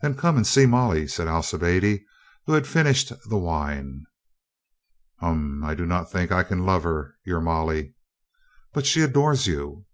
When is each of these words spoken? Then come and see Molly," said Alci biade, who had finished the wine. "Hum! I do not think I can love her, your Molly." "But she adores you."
Then 0.00 0.14
come 0.14 0.38
and 0.38 0.46
see 0.46 0.64
Molly," 0.64 1.06
said 1.06 1.28
Alci 1.28 1.58
biade, 1.58 2.02
who 2.46 2.54
had 2.54 2.66
finished 2.66 3.12
the 3.28 3.36
wine. 3.36 4.06
"Hum! 5.18 5.62
I 5.62 5.74
do 5.74 5.84
not 5.84 6.10
think 6.10 6.32
I 6.32 6.44
can 6.44 6.64
love 6.64 6.82
her, 6.84 7.16
your 7.26 7.42
Molly." 7.42 7.94
"But 8.72 8.86
she 8.86 9.02
adores 9.02 9.46
you." 9.46 9.84